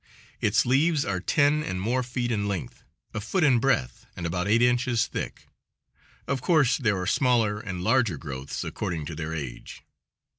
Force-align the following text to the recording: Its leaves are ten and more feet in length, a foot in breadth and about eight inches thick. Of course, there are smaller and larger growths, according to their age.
Its 0.39 0.65
leaves 0.65 1.05
are 1.05 1.19
ten 1.19 1.61
and 1.61 1.79
more 1.79 2.01
feet 2.01 2.31
in 2.31 2.47
length, 2.47 2.83
a 3.13 3.21
foot 3.21 3.43
in 3.43 3.59
breadth 3.59 4.07
and 4.15 4.25
about 4.25 4.47
eight 4.47 4.63
inches 4.63 5.05
thick. 5.05 5.45
Of 6.27 6.41
course, 6.41 6.79
there 6.79 6.99
are 6.99 7.05
smaller 7.05 7.59
and 7.59 7.83
larger 7.83 8.17
growths, 8.17 8.63
according 8.63 9.05
to 9.05 9.15
their 9.15 9.35
age. 9.35 9.83